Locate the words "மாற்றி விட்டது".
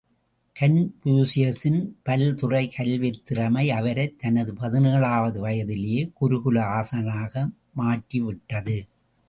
7.73-8.85